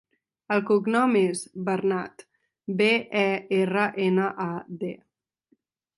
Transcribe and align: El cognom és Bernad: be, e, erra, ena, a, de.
El 0.53 0.61
cognom 0.69 1.11
és 1.19 1.43
Bernad: 1.67 2.25
be, 2.81 2.89
e, 3.27 3.29
erra, 3.61 3.87
ena, 4.11 4.31
a, 4.51 4.53
de. 4.83 4.91